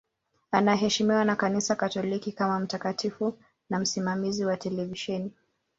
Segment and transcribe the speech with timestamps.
[0.51, 3.37] Anaheshimiwa na Kanisa Katoliki kama mtakatifu
[3.69, 5.31] na msimamizi wa televisheni.